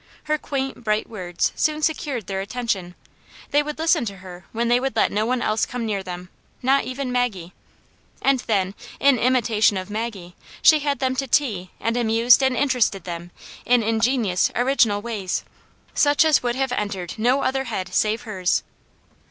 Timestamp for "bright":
0.83-1.07